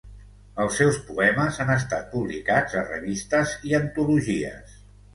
[0.63, 4.79] Els seus poemes han estat publicats a revistes i antologies.